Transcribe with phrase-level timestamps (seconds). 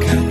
[0.00, 0.21] 가까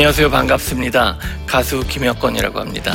[0.00, 0.30] 안녕하세요.
[0.30, 1.18] 반갑습니다.
[1.46, 2.94] 가수 김혁건이라고 합니다.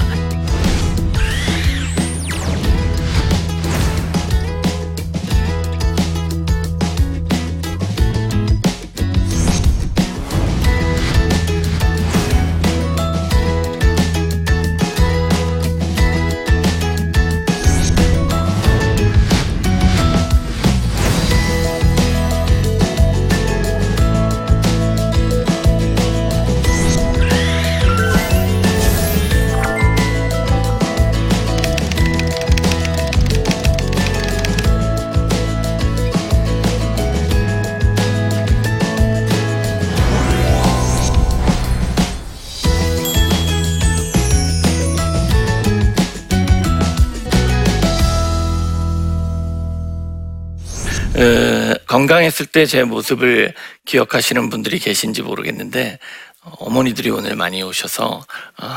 [51.96, 53.54] 건강했을 때 제 모습을
[53.86, 55.98] 기억하시는 분들이 계신지 모르겠는데
[56.42, 58.26] 어, 어머니들이 오늘 많이 오셔서
[58.62, 58.68] 어,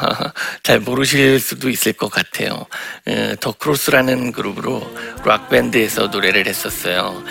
[0.63, 2.65] 잘 모르실 수도 있을 것 같아요.
[3.09, 4.89] 어, 더 크로스라는 그룹으로
[5.25, 7.25] 락 밴드에서 노래를 했었어요.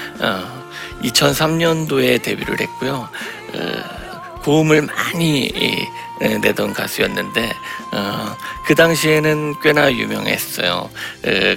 [1.03, 3.09] 2003년도에 데뷔를 했고요.
[3.53, 3.96] 어,
[4.47, 5.51] 고음을 많이
[6.21, 7.51] 예, 내던 가수였는데
[7.91, 10.71] 어, 그 당시에는 꽤나 유명했어요.
[10.71, 10.89] 어,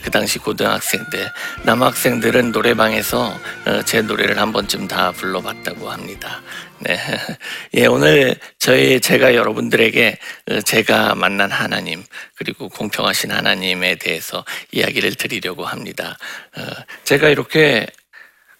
[0.02, 1.24] 그 당시 고등학생 때
[1.62, 3.32] 남학생들은 노래방에서
[3.66, 6.42] 어, 제 노래를 한 번쯤 다 불러봤다고 합니다.
[6.80, 6.98] 네,
[7.74, 10.18] 예, 오늘 저희 제가 여러분들에게
[10.50, 12.02] 어, 제가 만난 하나님
[12.34, 16.18] 그리고 공평하신 하나님에 대해서 이야기를 드리려고 합니다.
[16.58, 16.62] 어,
[17.04, 17.86] 제가 이렇게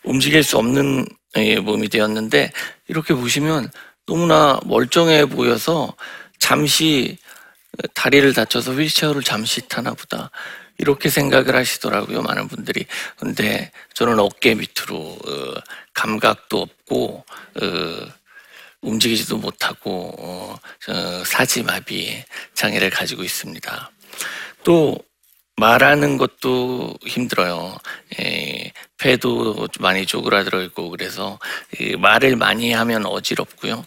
[0.04, 2.52] 움직일 수 없는 예, 몸이 되었는데
[2.86, 3.70] 이렇게 보시면
[4.10, 5.94] 너무나 멀쩡해 보여서
[6.40, 7.16] 잠시
[7.94, 10.32] 다리를 다쳐서 휠체어를 잠시 타나 보다.
[10.78, 12.86] 이렇게 생각을 하시더라고요 많은 분들이.
[13.16, 15.54] 근데 저는 어깨 밑으로 어,
[15.94, 17.24] 감각도 없고
[17.62, 18.06] 어,
[18.80, 23.92] 움직이지도 못하고 어, 어, 사지마비 장애를 가지고 있습니다.
[24.64, 24.98] 또
[25.60, 27.76] 말하는 것도 힘들어요.
[28.18, 31.38] 예, 폐도 많이 쪼그라들어 있고 그래서
[31.78, 33.84] 이 말을 많이 하면 어지럽고요.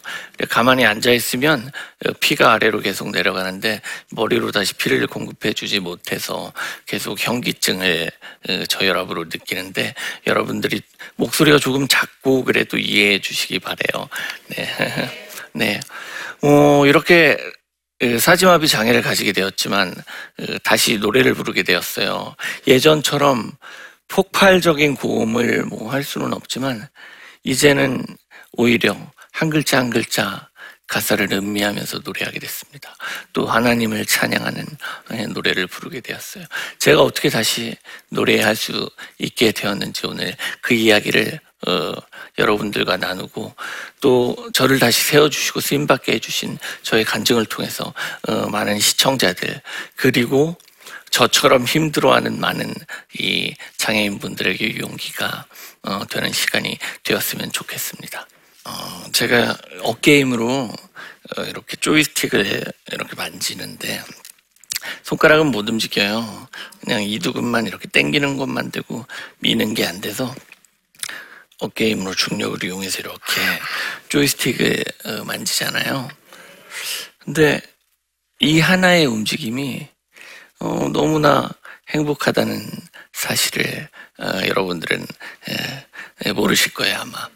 [0.48, 1.72] 가만히 앉아 있으면
[2.20, 3.82] 피가 아래로 계속 내려가는데
[4.12, 6.52] 머리로 다시 피를 공급해 주지 못해서
[6.86, 8.10] 계속 현기증을
[8.48, 9.94] 어, 저혈압으로 느끼는데
[10.28, 10.80] 여러분들이
[11.16, 14.08] 목소리가 조금 작고 그래도 이해해 주시기 바래요.
[14.48, 14.68] 네,
[15.52, 15.80] 네.
[16.42, 17.63] 어, 이렇게 그
[18.20, 19.94] 사지마비 장애를 가지게 되었지만
[20.36, 22.34] 그 다시 노래를 부르게 되었어요.
[22.66, 23.52] 예전처럼
[24.08, 26.88] 폭발적인 고음을 뭐 할 수는 없지만
[27.44, 28.04] 이제는
[28.52, 28.96] 오히려
[29.32, 30.48] 한 글자 한 글자
[30.86, 32.94] 가사를 음미하면서 노래하게 됐습니다.
[33.32, 34.66] 또 하나님을 찬양하는
[35.14, 36.44] 예, 노래를 부르게 되었어요.
[36.78, 37.74] 제가 어떻게 다시
[38.10, 38.88] 노래할 수
[39.18, 41.94] 있게 되었는지 오늘 그 이야기를 어,
[42.38, 43.54] 여러분들과 나누고
[44.00, 47.92] 또 저를 다시 세워주시고 쓰임받게 해주신 저의 간증을 통해서
[48.28, 49.60] 어, 많은 시청자들
[49.96, 50.56] 그리고
[51.10, 52.74] 저처럼 힘들어하는 많은
[53.18, 55.46] 이 장애인분들에게 용기가
[55.82, 58.26] 어, 되는 시간이 되었으면 좋겠습니다.
[58.64, 60.72] 어, 제가 어게임으로
[61.36, 64.02] 어, 이렇게 조이스틱을 이렇게 만지는데
[65.04, 66.48] 손가락은 못 움직여요.
[66.80, 69.06] 그냥 이두근만 이렇게 당기는 것만 되고
[69.38, 70.34] 미는 게 안 돼서
[71.60, 73.40] 어게임으로 중력을 이용해서 이렇게
[74.08, 76.08] 조이스틱을 어, 만지잖아요.
[77.18, 77.60] 근데
[78.40, 79.88] 이 하나의 움직임이
[80.60, 81.50] 어, 너무나
[81.90, 82.70] 행복하다는
[83.12, 83.88] 사실을
[84.18, 85.06] 어, 여러분들은
[85.48, 85.86] 에,
[86.24, 87.28] 에, 모르실 거예요 아마.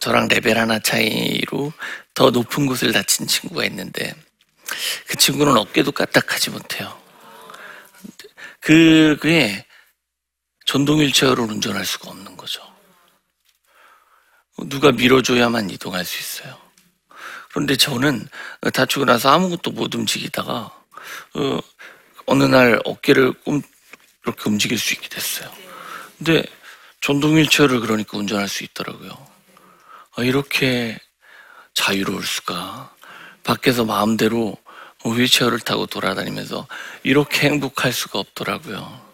[0.00, 1.72] 저랑 레벨 하나 차이로
[2.12, 4.14] 더 높은 곳을 다친 친구가 있는데
[5.06, 7.00] 그 친구는 어깨도 까딱하지 못해요.
[8.60, 9.64] 그, 그게
[10.74, 12.60] 전동 휠체어를 운전할 수가 없는 거죠.
[14.64, 16.58] 누가 밀어줘야만 이동할 수 있어요.
[17.50, 18.26] 그런데 저는
[18.72, 20.76] 다치고 나서 아무것도 못 움직이다가
[21.34, 21.60] 어,
[22.26, 23.62] 어느 날 어깨를 꼼
[24.24, 25.48] 이렇게 움직일 수 있게 됐어요.
[26.18, 26.42] 근데
[27.00, 29.12] 전동 휠체어를 그러니까 운전할 수 있더라고요.
[30.16, 30.98] 아, 이렇게
[31.74, 32.92] 자유로울 수가.
[33.44, 34.56] 밖에서 마음대로
[35.04, 36.66] 휠체어를 타고 돌아다니면서
[37.04, 39.04] 이렇게 행복할 수가 없더라고요.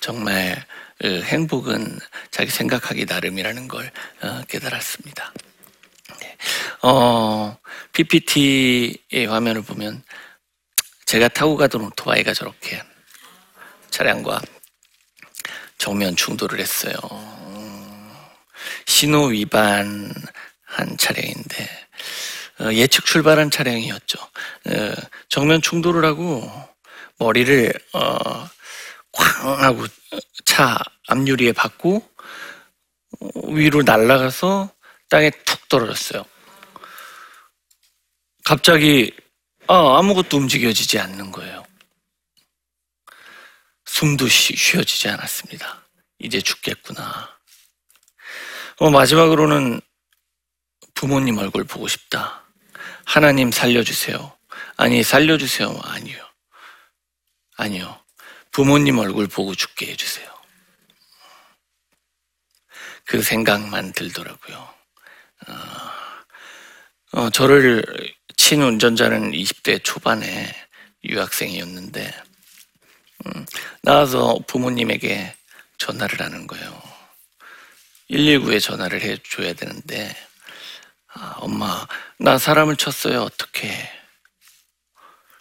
[0.00, 0.66] 정말 그
[1.02, 1.98] 행복은
[2.30, 3.90] 자기 생각하기 나름이라는 걸
[4.22, 5.32] 어, 깨달았습니다.
[6.20, 6.36] 네.
[6.82, 7.56] 어,
[7.92, 10.02] PPT의 화면을 보면
[11.06, 12.82] 제가 타고 가던 오토바이가 저렇게
[13.90, 14.40] 차량과
[15.78, 16.94] 정면 충돌을 했어요.
[18.86, 20.12] 신호 위반한
[20.98, 21.80] 차량인데
[22.60, 24.18] 어, 예측 출발한 차량이었죠.
[24.20, 24.94] 어,
[25.28, 26.50] 정면 충돌을 하고
[27.18, 28.48] 머리를 어,
[29.12, 29.86] 쾅 하고
[30.44, 30.78] 차
[31.08, 32.08] 앞유리에 받고
[33.48, 34.72] 위로 날아가서
[35.08, 36.24] 땅에 툭 떨어졌어요.
[38.44, 39.14] 갑자기
[39.66, 41.64] 아, 아무것도 움직여지지 않는 거예요.
[43.84, 45.84] 숨도 쉬, 쉬어지지 않았습니다.
[46.18, 47.38] 이제 죽겠구나.
[48.78, 49.80] 어, 마지막으로는
[50.94, 52.44] 부모님 얼굴 보고 싶다.
[53.04, 54.36] 하나님 살려주세요.
[54.76, 55.78] 아니, 살려주세요.
[55.84, 56.24] 아니요.
[57.56, 57.99] 아니요.
[58.60, 60.28] 부모님 얼굴 보고 죽게 해주세요.
[63.06, 64.74] 그 생각만 들더라고요.
[65.48, 65.52] 어,
[67.12, 67.82] 어, 저를
[68.36, 70.54] 친 운전자는 20대 초반에
[71.04, 72.22] 유학생이었는데,
[73.24, 73.46] 음,
[73.80, 75.34] 나와서 부모님에게
[75.78, 76.82] 전화를 하는 거예요.
[78.10, 80.14] 119에 전화를 해줘야 되는데,
[81.14, 81.86] 아, 엄마,
[82.18, 83.22] 나 사람을 쳤어요.
[83.22, 83.72] 어떻게?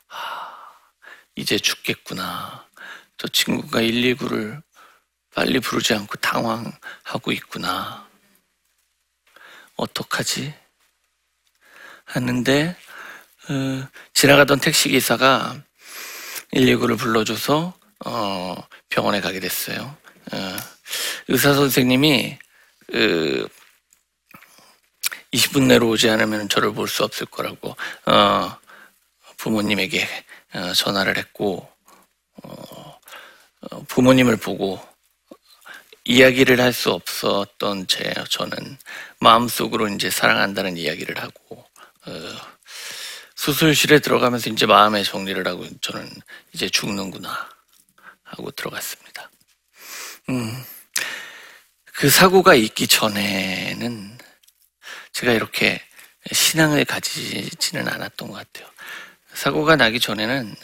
[0.07, 0.55] 아,
[1.35, 2.68] 이제 죽겠구나.
[3.19, 4.63] 저 친구가 119를
[5.35, 8.07] 빨리 부르지 않고 당황하고 있구나.
[9.75, 10.53] 어떡하지?
[12.05, 12.75] 하는데,
[13.49, 15.61] 어, 지나가던 택시 기사가
[16.53, 17.73] 119를 불러줘서,
[18.05, 18.55] 어,
[18.89, 19.97] 병원에 가게 됐어요.
[20.31, 20.55] 어,
[21.27, 22.39] 의사 선생님이,
[22.87, 23.47] 그,
[25.33, 27.75] 20분 내로 오지 않으면 저를 볼 수 없을 거라고,
[28.05, 28.57] 어,
[29.37, 30.07] 부모님에게
[30.55, 31.69] 어, 전화를 했고,
[32.43, 32.88] 어, 어,
[33.87, 34.79] 부모님을 보고
[36.05, 38.77] 이야기를 할 수 없었던 제 저는
[39.19, 41.65] 마음속으로 이제 사랑한다는 이야기를 하고
[42.05, 42.11] 어,
[43.35, 46.09] 수술실에 들어가면서 이제 마음의 정리를 하고 저는
[46.53, 47.49] 이제 죽는구나
[48.23, 49.29] 하고 들어갔습니다.
[50.29, 50.63] 음,
[51.85, 54.17] 그 사고가 있기 전에는
[55.13, 55.81] 제가 이렇게
[56.31, 58.71] 신앙을 가지지는 않았던 것 같아요.
[59.33, 60.55] 사고가 나기 전에는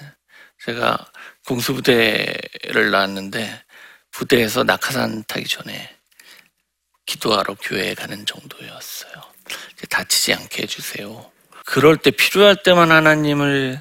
[0.65, 0.97] 제가
[1.45, 3.63] 공수부대를 나왔는데
[4.09, 5.95] 부대에서 낙하산 타기 전에
[7.05, 9.13] 기도하러 교회에 가는 정도였어요.
[9.91, 11.31] 다치지 않게 해주세요.
[11.65, 13.79] 그럴 때 필요할 때만 하나님을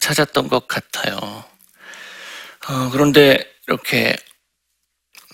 [0.00, 1.16] 찾았던 것 같아요.
[2.68, 3.38] 어, 그런데
[3.68, 4.16] 이렇게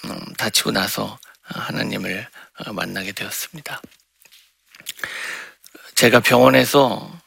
[0.05, 3.81] 음, 다치고 나서 하나님을 어, 만나게 되었습니다.
[5.95, 7.19] 제가 병원에서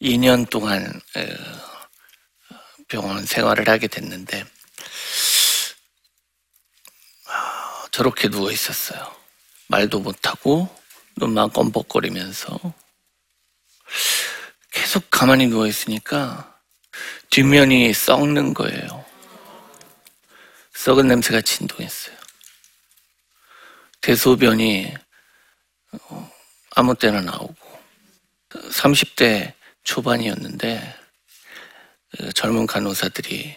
[0.00, 2.56] 2년 어, 동안 어,
[2.88, 4.44] 병원 생활을 하게 됐는데
[7.26, 9.14] 아, 저렇게 누워 있었어요.
[9.68, 10.68] 말도 못하고
[11.16, 12.74] 눈만 껌뻑거리면서
[14.70, 16.60] 계속 가만히 누워 있으니까
[17.30, 19.04] 뒷면이 썩는 거예요.
[20.74, 22.16] 썩은 냄새가 진동했어요.
[24.02, 24.94] 대소변이
[25.92, 26.32] 어,
[26.76, 27.56] 아무 때나 나오고
[28.50, 29.54] 30대
[29.86, 30.94] 초반이었는데
[32.10, 33.56] 그 젊은 간호사들이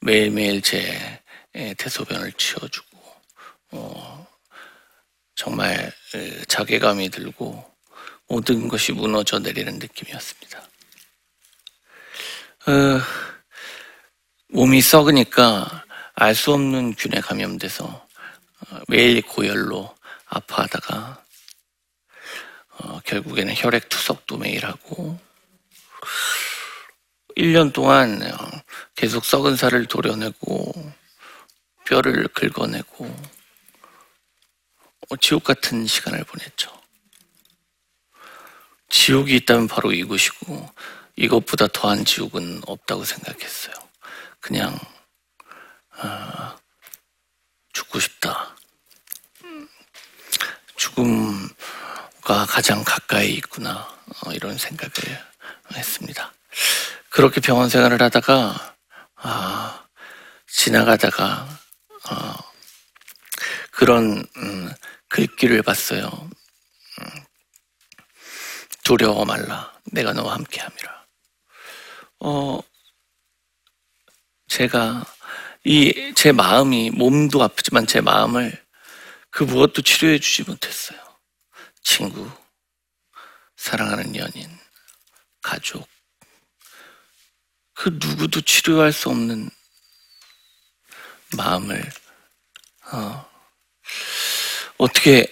[0.00, 1.20] 매일매일 제
[1.78, 2.98] 대소변을 치워주고
[3.72, 4.26] 어,
[5.34, 5.92] 정말
[6.46, 7.72] 자괴감이 들고
[8.28, 10.58] 모든 것이 무너져 내리는 느낌이었습니다.
[12.66, 13.00] 어,
[14.48, 19.94] 몸이 썩으니까 알 수 없는 균에 감염돼서 어, 매일 고열로
[20.26, 21.24] 아파하다가
[22.78, 25.18] 어, 결국에는 혈액 투석도 매일 하고
[27.36, 28.62] 1년 동안 어,
[28.94, 30.72] 계속 썩은 살을 도려내고
[31.86, 33.04] 뼈를 긁어내고
[35.08, 36.70] 어, 지옥 같은 시간을 보냈죠.
[38.88, 40.70] 지옥이 있다면 바로 이곳이고
[41.16, 43.74] 이것보다 더한 지옥은 없다고 생각했어요.
[44.40, 44.78] 그냥
[45.96, 46.56] 어,
[47.72, 48.54] 죽고 싶다.
[50.76, 53.88] 죽음과 가장 가까이 있구나
[54.24, 55.31] 어, 이런 생각을
[55.76, 56.32] 했습니다.
[57.10, 58.76] 그렇게 병원 생활을 하다가
[59.16, 59.86] 아,
[60.46, 61.46] 지나가다가
[62.10, 62.34] 어,
[63.70, 64.72] 그런 음,
[65.08, 66.06] 글귀를 봤어요.
[67.00, 67.24] 음,
[68.84, 71.06] 두려워 말라, 내가 너와 함께함이라.
[72.20, 72.60] 어,
[74.48, 75.04] 제가
[75.64, 78.64] 이 제 마음이 몸도 아프지만 제 마음을
[79.30, 81.00] 그 무엇도 치료해 주지 못했어요.
[81.82, 82.30] 친구,
[83.56, 84.48] 사랑하는 연인,
[85.42, 85.88] 가족,
[87.74, 89.50] 그 누구도 치료할 수 없는
[91.36, 91.90] 마음을
[92.92, 93.30] 어,
[94.78, 95.26] 어떻게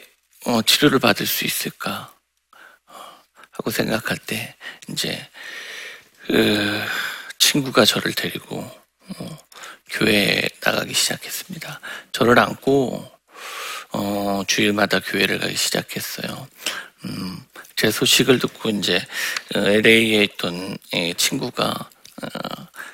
[0.47, 2.14] 어, 치료를 받을 수 있을까
[2.87, 4.57] 어, 하고 생각할 때
[4.88, 5.29] 이제
[6.23, 6.81] 그
[7.38, 9.38] 친구가 저를 데리고 어,
[9.90, 11.81] 교회에 나가기 시작했습니다.
[12.12, 13.20] 저를 안고
[13.92, 16.49] 어, 주일마다 교회를 가기 시작했어요.
[17.04, 17.44] 음,
[17.76, 19.04] 제 소식을 듣고 이제
[19.54, 21.70] LA에 있던 예, 친구가
[22.23, 22.28] 어,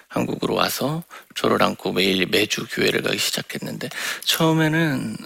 [0.09, 1.03] 한국으로 와서
[1.35, 3.89] 저를 안고 매일 매주 교회를 가기 시작했는데
[4.25, 5.17] 처음에는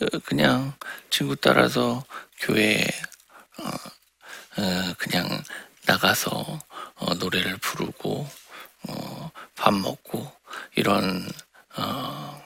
[0.00, 0.72] 어, 그냥
[1.10, 2.04] 친구 따라서
[2.40, 2.86] 교회에
[3.60, 3.68] 어,
[4.62, 5.42] 어, 그냥
[5.86, 6.58] 나가서
[6.96, 8.28] 어, 노래를 부르고
[8.88, 10.30] 어, 밥 먹고
[10.74, 11.28] 이런
[11.76, 12.41] 어,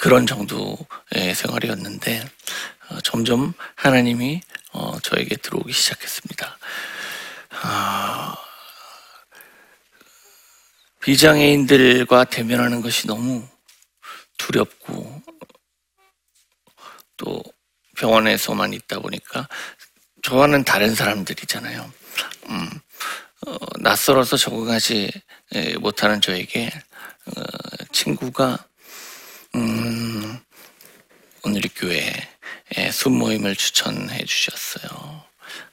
[0.00, 2.24] 그런 정도의 생활이었는데
[2.88, 4.40] 어, 점점 하나님이
[4.72, 6.58] 어, 저에게 들어오기 시작했습니다.
[7.62, 8.34] 아,
[11.02, 13.46] 비장애인들과 대면하는 것이 너무
[14.38, 15.22] 두렵고
[17.18, 17.42] 또
[17.98, 19.48] 병원에서만 있다 보니까
[20.22, 21.92] 저와는 다른 사람들이잖아요.
[22.48, 22.70] 음,
[23.46, 25.10] 어, 낯설어서 적응하지
[25.52, 26.70] 에, 못하는 저에게
[27.26, 27.42] 어,
[27.92, 28.64] 친구가
[29.54, 30.38] 음,
[31.44, 35.24] 오늘 교회에 순모임을 추천해 주셨어요.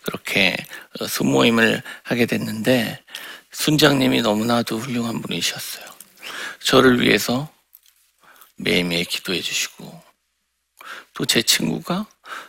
[0.04, 0.56] 그렇게
[1.00, 3.04] 어, 순모임을 하게 됐는데
[3.52, 5.86] 순장님이 너무나도 훌륭한 분이셨어요.
[6.60, 7.52] 저를 위해서
[8.58, 10.04] 매일매일 기도해 주시고
[11.14, 12.06] 또 제 친구가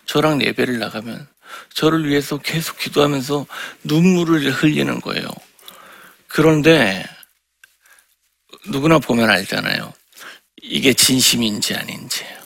[0.06, 1.26] 저랑 예배를 나가면
[1.75, 3.47] 저를 위해서 계속 기도하면서
[3.85, 5.28] 눈물을 흘리는 거예요.
[6.26, 7.04] 그런데
[8.66, 9.92] 누구나 보면 알잖아요.
[10.62, 12.38] 이게 진심인지 아닌지예요.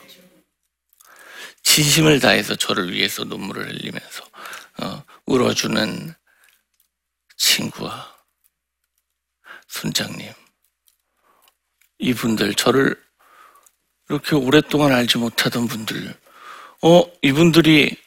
[1.63, 4.23] 진심을 다해서 저를 위해서 눈물을 흘리면서
[4.81, 6.13] 어, 울어주는
[7.37, 8.13] 친구와
[9.67, 10.31] 순장님
[11.99, 13.01] 이분들 저를
[14.09, 16.15] 이렇게 오랫동안 알지 못하던 분들
[16.83, 17.97] 어 이분들이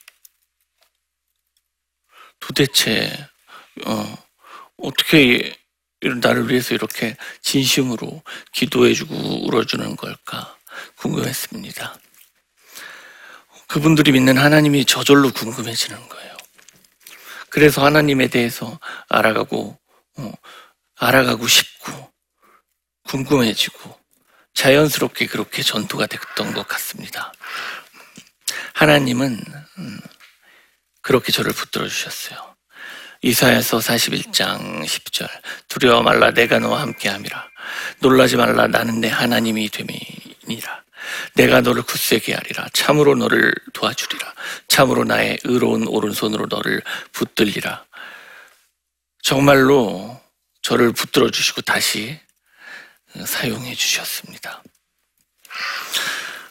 [2.39, 3.29] 도대체
[3.87, 4.25] 어,
[4.77, 5.57] 어떻게
[6.15, 8.23] 나를 위해서 이렇게 진심으로
[8.53, 10.57] 기도해주고 울어주는 걸까
[10.97, 11.99] 궁금했습니다.
[13.69, 16.37] 그분들이 믿는 하나님이 저절로 궁금해지는 거예요.
[17.51, 19.79] 그래서 하나님에 대해서 알아가고
[20.19, 20.33] 어,
[20.99, 22.13] 알아가고 싶고
[23.05, 23.99] 궁금해지고
[24.55, 27.33] 자연스럽게 그렇게 전투가 됐던 것 같습니다.
[28.75, 29.41] 하나님은
[29.79, 30.01] 음,
[31.03, 32.56] 그렇게 저를 붙들어 주셨어요.
[33.27, 35.29] 이사야서 41장 10절.
[35.67, 37.49] 두려워 말라 내가 너와 함께함이라.
[37.99, 40.85] 놀라지 말라 나는 내 하나님이 됨이니라.
[41.35, 42.69] 내가 너를 굳세게 하리라.
[42.73, 44.33] 참으로 너를 도와주리라.
[44.69, 46.81] 참으로 나의 의로운 오른손으로 너를
[47.11, 47.85] 붙들리라.
[49.23, 50.21] 정말로
[50.63, 52.21] 저를 붙들어 주시고 다시
[53.25, 54.63] 사용해 주셨습니다.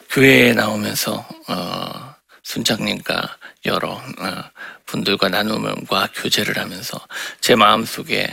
[0.09, 4.43] 교회에 나오면서 어, 순장님과 여러 어,
[4.85, 6.99] 분들과 나눔과 교제를 하면서
[7.41, 8.27] 제 마음속에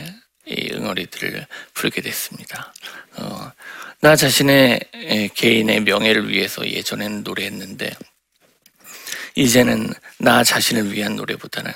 [0.46, 2.74] 이 응어리들을 풀게 됐습니다.
[3.16, 3.52] 어,
[4.00, 7.94] 나 자신의 개인의 명예를 위해서 예전에는 노래했는데
[9.36, 11.72] 이제는 나 자신을 위한 노래보다는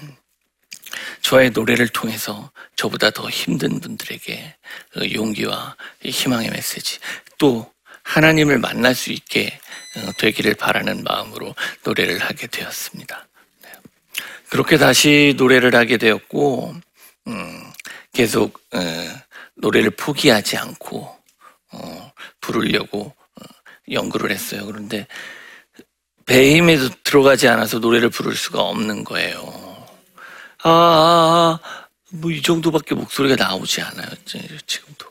[1.23, 4.57] 저의 노래를 통해서 저보다 더 힘든 분들에게
[4.91, 6.99] 그 용기와 희망의 메시지
[7.39, 7.73] 또
[8.03, 9.59] 하나님을 만날 수 있게
[9.97, 13.27] 어, 되기를 바라는 마음으로 노래를 하게 되었습니다.
[14.47, 14.51] 네.
[14.51, 16.75] 그렇게 다시 노래를 하게 되었고
[17.29, 17.73] 음,
[18.13, 18.81] 계속 어,
[19.57, 21.17] 노래를 포기하지 않고
[21.73, 23.15] 어, 부르려고
[23.91, 24.67] 연구를 했어요.
[24.67, 25.07] 그런데
[26.29, 29.87] 힘에 들어가지 않아서 노래를 부를 수가 없는 거예요.
[30.65, 31.59] 아,
[32.13, 34.09] 뭐 이 정도밖에 목소리가 나오지 않아요.
[34.67, 35.07] 지금도.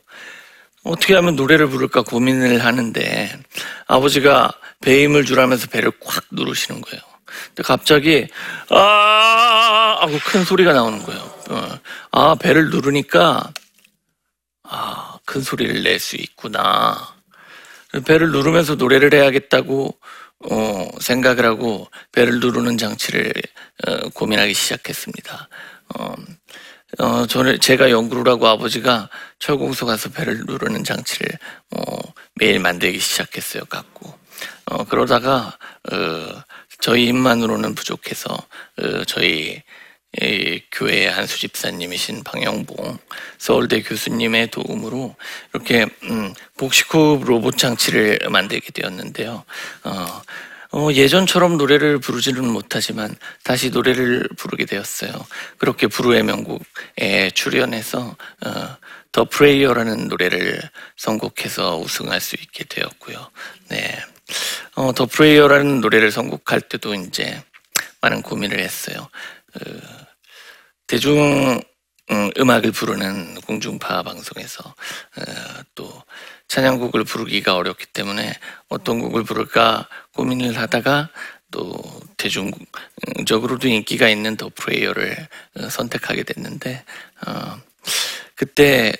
[0.83, 3.39] 어떻게 하면 노래를 부를까 고민을 하는데
[3.87, 4.51] 아버지가
[4.81, 7.01] 배 힘을 주라면서 배를 꽉 누르시는 거예요.
[7.47, 8.27] 근데 갑자기
[8.69, 11.21] 아 하고 큰 소리가 나오는 거예요.
[11.49, 11.79] 어.
[12.11, 13.51] 아 배를 누르니까
[14.63, 17.15] 아 큰 소리를 낼 수 있구나.
[18.05, 19.97] 배를 누르면서 노래를 해야겠다고
[20.51, 23.33] 어, 생각을 하고 배를 누르는 장치를
[23.87, 25.49] 어, 고민하기 시작했습니다.
[25.95, 26.13] 어,
[26.99, 31.27] 어, 저를 제가 연구를 하고 아버지가 철공소 가서 배를 누르는 장치를
[31.75, 31.81] 어,
[32.35, 33.65] 매일 만들기 시작했어요.
[33.65, 34.13] 갖고
[34.65, 35.57] 어, 그러다가
[35.91, 36.41] 어,
[36.85, 39.59] 저희 힘만으로는 부족해서 어, 저희
[40.21, 42.99] 이 교회의 안수 집사님이신 방영봉
[43.39, 45.15] 서울대 교수님의 도움으로
[45.51, 49.43] 이렇게 음, 복식호흡 로봇 장치를 만들게 되었는데요.
[49.83, 50.21] 어,
[50.73, 55.11] 어, 예전처럼 노래를 부르지는 못하지만 다시 노래를 부르게 되었어요.
[55.57, 58.15] 그렇게 불후의 명곡에 출연해서
[58.45, 58.77] 어,
[59.11, 60.61] The Prayer라는 노래를
[60.97, 63.31] 선곡해서 우승할 수 있게 되었고요.
[63.69, 63.97] 네,
[64.75, 67.43] 어, The Prayer라는 노래를 선곡할 때도 이제
[68.01, 69.07] 많은 고민을 했어요.
[69.55, 69.59] 어,
[70.87, 71.61] 대중
[72.11, 75.23] 음, 음악을 부르는 공중파 방송에서 어,
[75.73, 76.03] 또
[76.47, 78.33] 찬양곡을 부르기가 어렵기 때문에
[78.69, 81.09] 어떤 곡을 부를까 고민을 하다가
[81.51, 81.81] 또
[82.17, 86.83] 대중적으로도 인기가 있는 The Prayer를 어, 선택하게 됐는데
[87.25, 87.59] 어,
[88.35, 88.93] 그때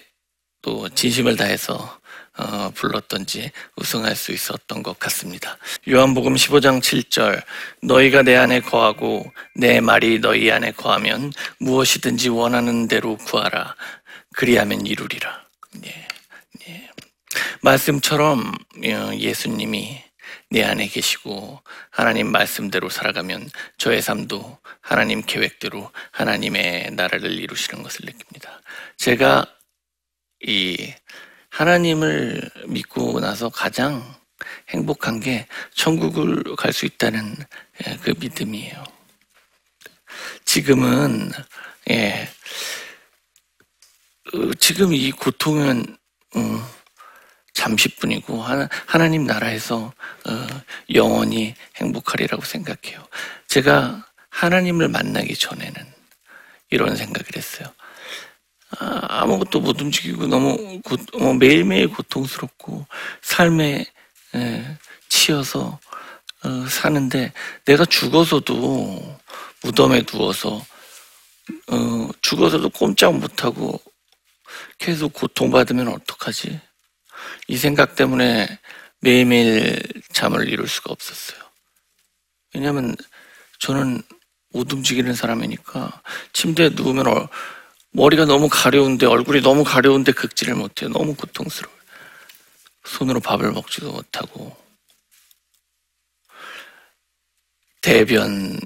[0.64, 2.00] 또 진심을 다해서
[2.38, 5.58] 어, 불렀던지 우승할 수 있었던 것 같습니다.
[5.88, 7.42] 요한복음 15장 7절
[7.82, 13.76] 너희가 내 안에 거하고 내 말이 너희 안에 거하면 무엇이든지 원하는 대로 구하라
[14.36, 15.46] 그리하면 이루리라.
[15.86, 16.08] 예,
[16.68, 16.90] 예.
[17.62, 18.54] 말씀처럼
[18.86, 20.04] 어, 예수님이
[20.50, 28.62] 내 안에 계시고 하나님 말씀대로 살아가면 저의 삶도 하나님 계획대로 하나님의 나라를 이루시는 것을 느낍니다.
[28.98, 29.46] 제가
[30.42, 30.94] 이
[31.56, 34.04] 하나님을 믿고 나서 가장
[34.70, 37.34] 행복한 게 천국을 갈 수 있다는
[37.88, 38.84] 예, 그 믿음이에요.
[40.44, 41.32] 지금은
[41.92, 42.28] 예,
[44.34, 45.96] 어, 지금 이 고통은
[46.36, 46.62] 음,
[47.54, 49.94] 잠시뿐이고 하나, 하나님 나라에서
[50.28, 50.48] 어,
[50.94, 53.08] 영원히 행복하리라고 생각해요.
[53.48, 55.74] 제가 하나님을 만나기 전에는
[56.70, 57.74] 이런 생각을 했어요.
[58.80, 62.86] 아, 아무것도 못 움직이고 너무 고, 어, 매일매일 고통스럽고
[63.22, 63.86] 삶에
[64.36, 64.78] 에,
[65.10, 65.80] 치여서
[66.44, 67.34] 어, 사는데
[67.66, 69.20] 내가 죽어서도
[69.64, 70.64] 무덤에 누워서
[71.68, 73.80] 어, 죽어서도 꼼짝 못하고
[74.78, 76.60] 계속 고통받으면 어떡하지?
[77.48, 78.60] 이 생각 때문에
[79.00, 81.40] 매일매일 잠을 이룰 수가 없었어요.
[82.54, 82.96] 왜냐하면
[83.60, 84.02] 저는
[84.52, 86.02] 못 움직이는 사람이니까
[86.34, 87.28] 침대에 누우면 어,
[87.96, 90.90] 머리가 너무 가려운데 얼굴이 너무 가려운데 긁지를 못해요.
[90.90, 91.80] 너무 고통스러워요.
[92.84, 94.56] 손으로 밥을 먹지도 못하고
[97.82, 98.60] 대변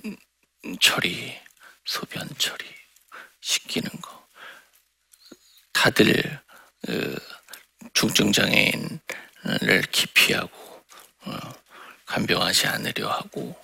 [0.82, 1.38] 처리,
[1.86, 2.65] 소변 처리,
[3.39, 4.28] 시키는 거
[5.74, 6.42] 다들
[6.88, 7.15] 그
[7.94, 8.89] 중증 장애인을
[9.92, 10.84] 기피하고
[11.26, 11.38] 어,
[12.08, 13.56] 간병하지 않으려 하고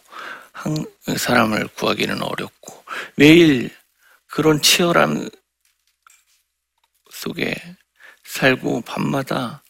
[0.51, 0.85] 한
[1.17, 3.75] 사람을 구하기는 어렵고 매일
[4.27, 5.27] 그런 치열함
[7.25, 7.55] 속에
[8.23, 9.63] 살고 밤마다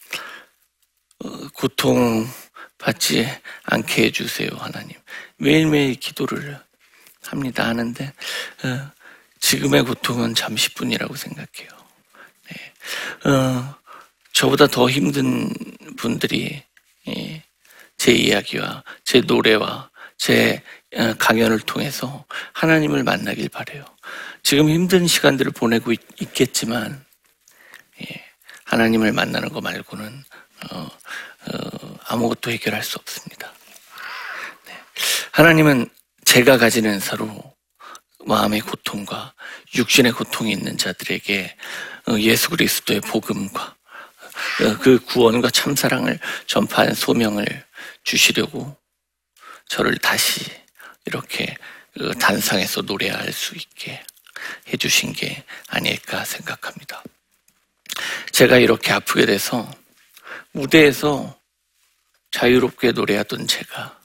[1.23, 2.27] 어, 고통
[2.77, 3.27] 받지
[3.63, 4.97] 않게 해주세요 하나님
[5.37, 6.59] 매일매일 기도를
[7.23, 8.05] 합니다 하는데
[8.63, 8.91] 어,
[9.39, 11.69] 지금의 고통은 잠시뿐이라고 생각해요.
[12.49, 13.29] 네.
[13.29, 13.75] 어,
[14.33, 15.53] 저보다 더 힘든
[15.97, 16.63] 분들이
[17.07, 17.43] 예,
[17.95, 20.63] 제 이야기와 제 노래와 제
[20.95, 23.85] 어, 강연을 통해서 하나님을 만나길 바래요.
[24.41, 25.99] 지금 힘든 시간들을 보내고 있,
[26.33, 27.04] 겠지만 예,
[28.65, 30.23] 하나님을 만나는 거 말고는
[30.71, 33.54] 어, 어, 아무것도 해결할 수 없습니다.
[34.65, 34.73] 네.
[35.32, 35.89] 하나님은
[36.25, 37.56] 제가 가진 은사로
[38.25, 39.34] 마음의 고통과
[39.75, 41.56] 육신의 고통이 있는 자들에게
[42.08, 43.75] 어, 예수 그리스도의 복음과
[44.62, 47.45] 어, 그 구원과 참사랑을 전파한 소명을
[48.04, 48.75] 주시려고
[49.67, 50.45] 저를 다시
[51.06, 51.56] 이렇게
[51.93, 54.04] 그 단상에서 노래할 수 있게
[54.69, 57.04] 해주신 게 아닐까 생각합니다.
[58.31, 59.69] 제가 이렇게 아프게 돼서
[60.51, 61.38] 무대에서
[62.31, 63.99] 자유롭게 노래하던 제가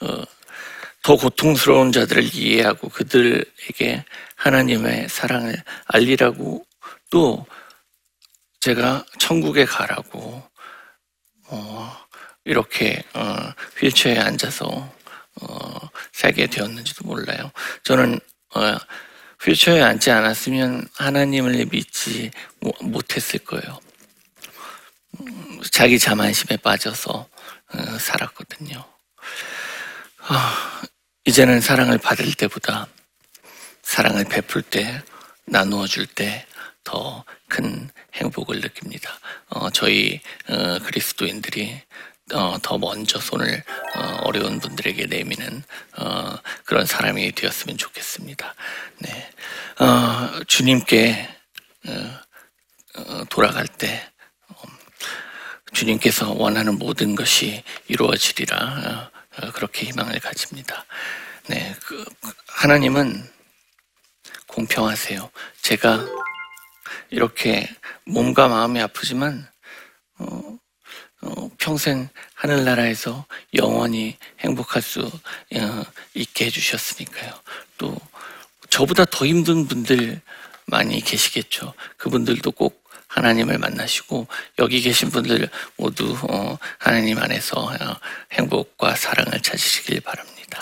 [0.00, 0.24] 어,
[1.02, 6.66] 더 고통스러운 자들을 이해하고 그들에게 하나님의 사랑을 알리라고
[7.10, 7.46] 또
[8.60, 10.42] 제가 천국에 가라고
[11.48, 11.96] 어,
[12.44, 13.36] 이렇게 어,
[13.78, 14.66] 휠체어에 앉아서
[15.42, 15.78] 어,
[16.12, 17.52] 살게 되었는지도 몰라요.
[17.84, 18.18] 저는
[18.54, 18.76] 어,
[19.42, 22.30] 휠체어에 앉지 않았으면 하나님을 믿지
[22.80, 23.78] 못했을 거예요.
[25.20, 27.28] 음, 자기 자만심에 빠져서
[27.74, 28.84] 어, 살았거든요.
[30.28, 30.82] 아,
[31.24, 32.88] 이제는 사랑을 받을 때보다
[33.82, 35.02] 사랑을 베풀 때,
[35.46, 36.46] 나누어 줄 때
[36.84, 39.18] 더 큰 행복을 느낍니다.
[39.48, 41.82] 어, 저희 어, 그리스도인들이
[42.32, 43.62] 어, 더 먼저 손을
[43.94, 45.62] 어, 려운 분들에게 내미는
[45.98, 48.54] 어, 그런 사람이 되었으면 좋겠습니다.
[48.98, 49.32] 네,
[49.78, 51.28] 어, 주님께
[53.28, 54.10] 돌아갈 때
[54.48, 54.54] 어,
[55.72, 60.84] 주님께서 원하는 모든 것이 이루어지리라 어, 그렇게 희망을 가집니다.
[61.48, 62.04] 네, 그,
[62.48, 63.30] 하나님은
[64.48, 65.30] 공평하세요.
[65.62, 66.04] 제가
[67.10, 67.68] 이렇게
[68.04, 69.48] 몸과 마음이 아프지만
[70.18, 70.58] 어, 어,
[71.58, 75.84] 평생 하늘나라에서 영원히 행복할 수 어,
[76.14, 77.32] 있게 해주셨으니까요.
[77.78, 77.96] 또
[78.70, 80.20] 저보다 더 힘든 분들
[80.66, 81.74] 많이 계시겠죠.
[81.96, 84.26] 그분들도 꼭 하나님을 만나시고
[84.58, 87.96] 여기 계신 분들 모두 어, 하나님 안에서 어,
[88.32, 90.60] 행복과 사랑을 찾으시길 바랍니다.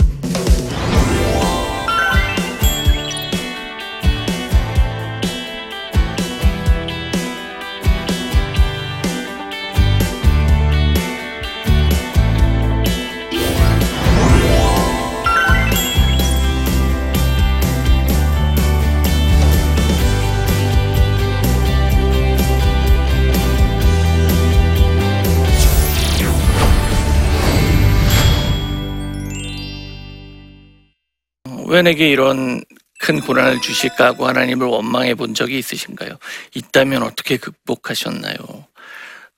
[31.75, 32.63] 왜 내게 이런
[33.01, 36.19] 큰 고난을 주실까 하고 하나님을 원망해 본 적이 있으신가요?
[36.55, 38.37] 있다면 어떻게 극복하셨나요?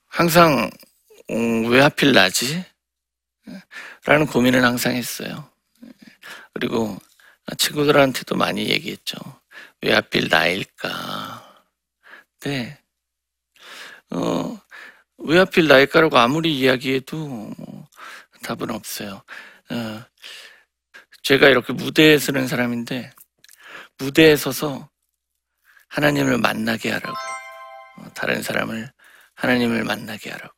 [0.07, 0.69] 항상
[1.31, 2.63] 음, 왜 하필 나지?
[4.05, 5.51] 라는 고민을 항상 했어요.
[6.53, 6.99] 그리고
[7.57, 9.17] 친구들한테도 많이 얘기했죠.
[9.81, 11.65] 왜 하필 나일까?
[12.41, 12.79] 네.
[14.11, 14.61] 어,
[15.17, 17.17] 왜 하필 나일까라고 아무리 이야기해도
[17.57, 17.89] 뭐
[18.43, 19.23] 답은 없어요.
[19.71, 20.05] 어,
[21.27, 23.11] 제가 이렇게 무대에 서는 사람인데
[23.99, 24.89] 무대에 서서
[25.89, 27.19] 하나님을 만나게 하라고
[27.97, 28.93] 어, 다른 사람을
[29.35, 30.55] 하나님을 만나게 하라고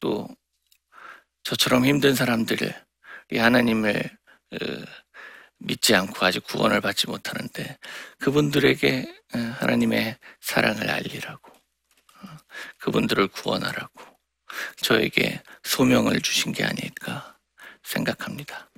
[0.00, 0.26] 또
[1.44, 2.74] 저처럼 힘든 사람들을
[3.30, 4.02] 이 하나님을
[4.50, 4.56] 어,
[5.58, 7.78] 믿지 않고 아직 구원을 받지 못하는데
[8.18, 12.36] 그분들에게 어, 하나님의 사랑을 알리라고 어,
[12.78, 14.02] 그분들을 구원하라고
[14.82, 17.38] 저에게 소명을 주신 게 아닐까
[17.84, 18.69] 생각합니다.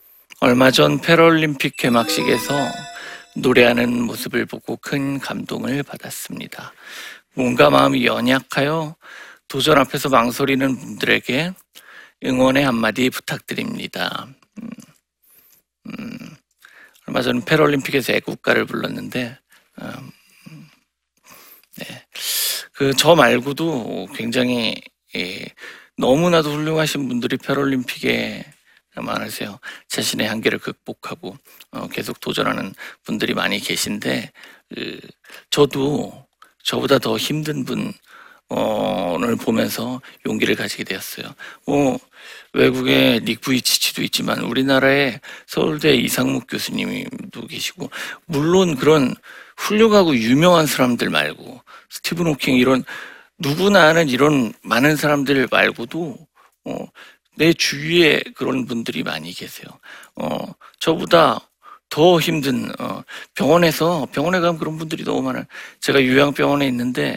[0.43, 2.57] 얼마 전 패럴림픽 개막식에서
[3.37, 6.75] 노래하는 모습을 보고 큰 감동을 받았습니다.
[7.35, 8.97] 뭔가 마음이 연약하여
[9.47, 11.53] 도전 앞에서 망설이는 분들에게
[12.25, 14.27] 응원의 한마디 부탁드립니다.
[14.61, 14.71] 음,
[15.87, 16.19] 음,
[17.07, 19.39] 얼마 전 패럴림픽에서 애국가를 불렀는데,
[19.83, 20.11] 음,
[21.79, 22.05] 네.
[22.73, 24.75] 그 저 말고도 굉장히
[25.17, 25.47] 예,
[25.99, 28.45] 너무나도 훌륭하신 분들이 패럴림픽에
[29.01, 29.59] 많으세요.
[29.89, 31.37] 자신의 한계를 극복하고
[31.71, 32.75] 어, 계속 도전하는
[33.05, 34.33] 분들이 많이 계신데
[34.75, 35.01] 그,
[35.51, 36.27] 저도
[36.63, 41.35] 저보다 더 힘든 분을 보면서 용기를 가지게 되었어요.
[41.67, 41.99] 뭐
[42.53, 47.91] 외국의 닉 부이치치도 있지만 우리나라의 서울대 이상묵 교수님도 계시고
[48.27, 49.15] 물론 그런
[49.57, 52.85] 훌륭하고 유명한 사람들 말고 스티븐 호킹 이런
[53.39, 56.17] 누구나 아는 이런 많은 사람들 말고도
[56.65, 56.87] 어,
[57.37, 59.67] 내 주위에 그런 분들이 많이 계세요.
[60.17, 60.39] 어,
[60.79, 61.41] 저보다
[61.89, 63.03] 더 힘든 어,
[63.35, 65.45] 병원에서 병원에 가면 그런 분들이 너무 많아요.
[65.81, 67.17] 제가 요양병원에 있는데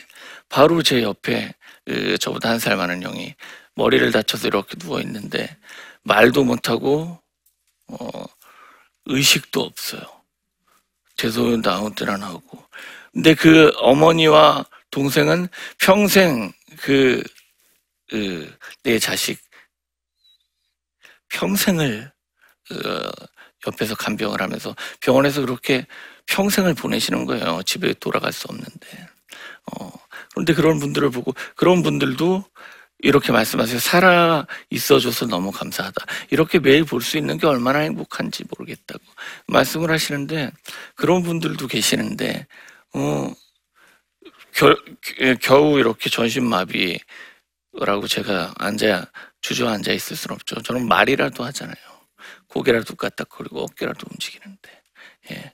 [0.49, 1.53] 바로 제 옆에
[1.85, 3.35] 그, 저보다 한 살 많은 형이
[3.75, 5.57] 머리를 다쳐서 이렇게 누워 있는데
[6.03, 7.19] 말도 못하고
[7.87, 8.25] 어,
[9.05, 10.01] 의식도 없어요.
[11.17, 12.63] 죄송해도 아무 때나 나오고.
[13.13, 15.47] 근데 그 어머니와 동생은
[15.79, 17.23] 평생 그,
[18.09, 19.39] 그, 내 자식
[21.29, 22.11] 평생을
[22.71, 23.09] 어,
[23.67, 25.85] 옆에서 간병을 하면서 병원에서 그렇게
[26.27, 27.61] 평생을 보내시는 거예요.
[27.63, 29.07] 집에 돌아갈 수 없는데.
[29.73, 29.91] 어,
[30.33, 32.45] 그런데 그런 분들을 보고 그런 분들도
[32.99, 33.79] 이렇게 말씀하세요.
[33.79, 36.05] 살아 있어줘서 너무 감사하다.
[36.31, 39.03] 이렇게 매일 볼 수 있는 게 얼마나 행복한지 모르겠다고
[39.47, 40.51] 말씀을 하시는데
[40.95, 42.47] 그런 분들도 계시는데
[42.95, 43.31] 어,
[44.55, 44.75] 겨,
[45.41, 46.99] 겨우 이렇게 전신마비라고
[48.09, 49.05] 제가 앉아
[49.45, 50.59] 주저앉아 있을 수는 없죠.
[50.63, 51.75] 저는 말이라도 하잖아요.
[52.47, 54.81] 고개라도 까딱거리고 어깨라도 움직이는데.
[55.31, 55.53] 예.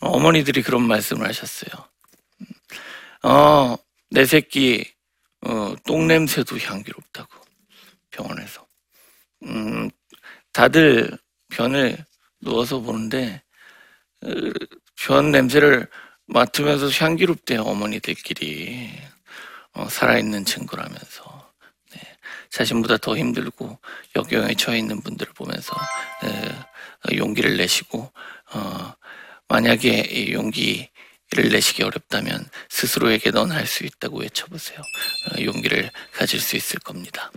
[0.00, 1.86] 어머니들이 그런 말씀을 하셨어요.
[2.40, 3.28] 음.
[3.28, 3.76] 어,
[4.10, 4.90] 내 새끼,
[5.42, 7.28] 어, 똥냄새도 향기롭다고.
[8.10, 8.66] 병원에서.
[9.44, 9.90] 음,
[10.54, 11.18] 다들
[11.50, 12.06] 변을
[12.40, 13.42] 누워서 보는데,
[14.24, 14.28] 어,
[14.94, 15.90] 변 냄새를
[16.24, 18.90] 맡으면서 향기롭대요, 어머니들끼리.
[19.74, 21.35] 어, 살아있는 친구라면서.
[22.56, 23.78] 자신보다 더 힘들고
[24.16, 25.76] 역경에 처해 있는 분들을 보면서
[27.14, 28.10] 용기를 내시고
[28.52, 28.94] 어,
[29.48, 30.88] 만약에 이 용기
[31.32, 34.78] 를 내시기 어렵다면 스스로에게 넌 할 수 있다고 외쳐보세요.
[34.78, 37.32] 어, 용기를 가질 수 있을 겁니다.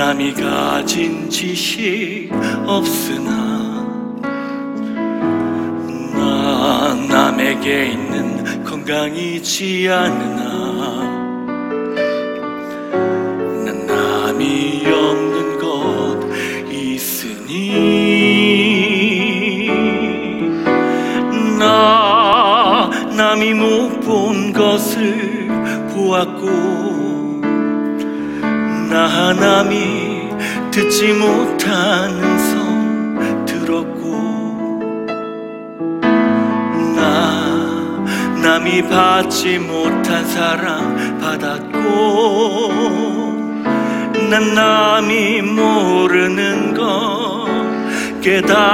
[0.00, 2.30] 남이 가진 지식
[2.64, 3.30] 없으나
[6.14, 11.02] 나 남에게 있는 건강이지 않으나
[13.66, 16.18] 난 남이 없는 것
[16.72, 17.76] 있으니
[21.58, 25.46] 나 남이 못 본 것을
[25.94, 26.99] 보았고
[29.20, 30.30] 나 남이
[30.70, 34.80] 듣지 못하는 성 들었고
[36.96, 38.02] 나
[38.42, 42.72] 남이 받지 못한 사랑 받았고
[44.30, 47.46] 난 남이 모르는 거
[48.22, 48.70] 깨달았네.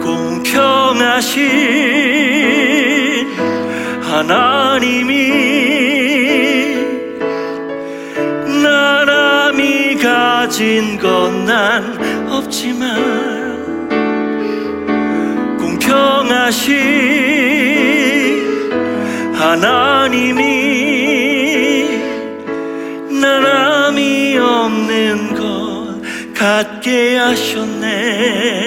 [0.00, 1.38] 공평하신
[4.18, 5.14] 하나님이
[8.64, 12.88] 나람이 가진 건 난 없지만
[15.58, 16.74] 공평하신
[19.34, 20.42] 하나님이
[23.20, 26.02] 나람이 없는 것
[26.34, 28.57] 갖게 하셨네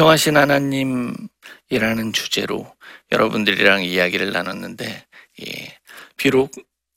[0.00, 2.74] 공평하신 하나님이라는 주제로
[3.12, 5.06] 여러분들이랑 이야기를 나눴는데
[5.42, 5.78] 예,
[6.16, 6.52] 비록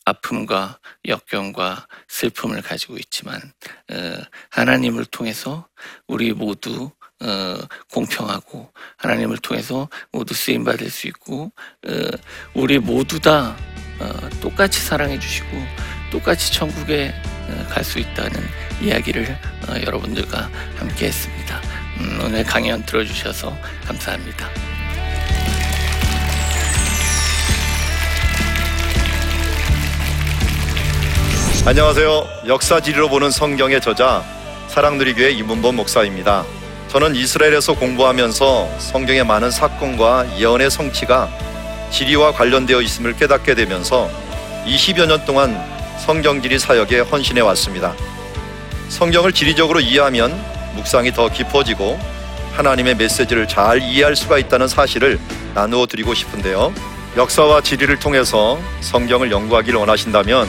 [0.05, 3.41] 아픔과 역경과 슬픔을 가지고 있지만
[3.91, 3.95] 어,
[4.51, 5.67] 하나님을 통해서
[6.07, 7.57] 우리 모두 어,
[7.91, 11.51] 공평하고 하나님을 통해서 모두 쓰임 받을 수 있고
[11.85, 11.89] 어,
[12.53, 13.57] 우리 모두 다
[13.99, 15.49] 어, 똑같이 사랑해 주시고
[16.09, 17.13] 똑같이 천국에
[17.49, 18.39] 어, 갈수 있다는
[18.81, 19.25] 이야기를
[19.67, 21.82] 어, 여러분들과 함께 했습니다.
[21.99, 24.49] 음, 오늘 강연 들어주셔서 감사합니다.
[31.65, 32.27] 안녕하세요.
[32.47, 34.23] 역사지리로 보는 성경의 저자
[34.67, 36.43] 사랑누리교회 이문범 목사입니다.
[36.89, 41.29] 저는 이스라엘에서 공부하면서 성경의 많은 사건과 예언의 성취가
[41.91, 44.09] 지리와 관련되어 있음을 깨닫게 되면서
[44.65, 45.57] 20여 년 동안
[46.05, 47.93] 성경지리 사역에 헌신해 왔습니다.
[48.89, 50.37] 성경을 지리적으로 이해하면
[50.75, 51.99] 묵상이 더 깊어지고
[52.53, 55.19] 하나님의 메시지를 잘 이해할 수가 있다는 사실을
[55.55, 56.73] 나누어 드리고 싶은데요.
[57.17, 60.47] 역사와 지리를 통해서 성경을 연구하기를 원하신다면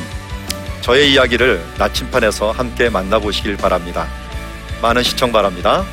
[0.81, 4.07] 저의 이야기를 나침판에서 함께 만나보시길 바랍니다.
[4.83, 5.85] 많은 시청 바랍니다.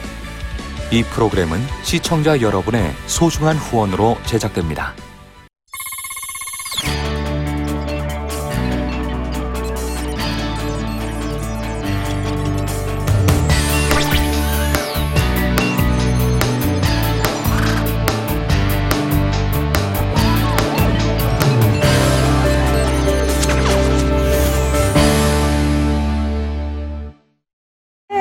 [0.92, 4.94] 이 프로그램은 시청자 여러분의 소중한 후원으로 제작됩니다.